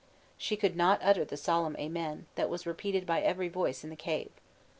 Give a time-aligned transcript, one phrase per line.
[0.35, 3.95] She could not utter the solemn Amen, that was repeated by every voice in the
[3.95, 4.31] cave.